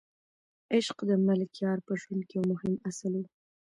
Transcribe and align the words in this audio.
عشق 0.75 0.97
د 1.09 1.11
ملکیار 1.27 1.77
په 1.87 1.93
ژوند 2.01 2.21
کې 2.29 2.35
یو 2.37 2.43
مهم 2.51 2.73
اصل 2.89 3.13
و. 3.19 3.23